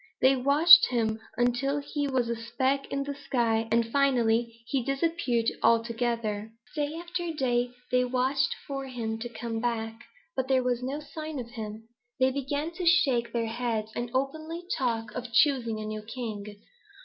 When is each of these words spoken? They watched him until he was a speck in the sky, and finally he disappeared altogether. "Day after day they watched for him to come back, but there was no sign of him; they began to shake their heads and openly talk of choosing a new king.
They 0.19 0.35
watched 0.35 0.87
him 0.87 1.19
until 1.37 1.77
he 1.77 2.07
was 2.07 2.27
a 2.27 2.35
speck 2.35 2.87
in 2.91 3.03
the 3.03 3.13
sky, 3.13 3.67
and 3.71 3.87
finally 3.87 4.63
he 4.65 4.81
disappeared 4.83 5.51
altogether. 5.61 6.51
"Day 6.75 6.95
after 6.95 7.31
day 7.31 7.69
they 7.91 8.03
watched 8.03 8.55
for 8.65 8.87
him 8.87 9.19
to 9.19 9.29
come 9.29 9.59
back, 9.59 10.03
but 10.35 10.47
there 10.47 10.63
was 10.63 10.81
no 10.81 11.01
sign 11.01 11.37
of 11.37 11.51
him; 11.51 11.87
they 12.19 12.31
began 12.31 12.71
to 12.71 12.83
shake 12.87 13.31
their 13.31 13.45
heads 13.45 13.91
and 13.95 14.09
openly 14.15 14.63
talk 14.75 15.11
of 15.11 15.31
choosing 15.31 15.79
a 15.79 15.85
new 15.85 16.01
king. 16.01 16.47